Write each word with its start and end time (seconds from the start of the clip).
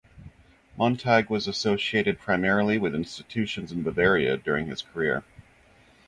Montag 0.77 1.29
was 1.29 1.47
associated 1.47 2.17
primarily 2.17 2.79
with 2.79 2.95
institutions 2.95 3.71
in 3.71 3.83
Bavaria 3.83 4.35
during 4.35 4.65
his 4.65 4.81
career. 4.81 5.23